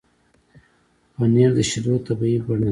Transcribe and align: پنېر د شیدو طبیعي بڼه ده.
پنېر 1.15 1.49
د 1.57 1.59
شیدو 1.69 1.93
طبیعي 2.05 2.39
بڼه 2.45 2.65
ده. 2.67 2.69